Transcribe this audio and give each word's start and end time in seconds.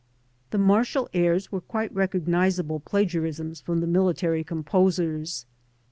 The 0.49 0.57
martial 0.57 1.07
airs 1.13 1.51
were 1.51 1.61
quite 1.61 1.93
recognizable 1.93 2.79
plagiarisms 2.79 3.61
from 3.61 3.81
the 3.81 3.85
miUta 3.85 4.31
ry 4.31 4.41
composers. 4.41 5.45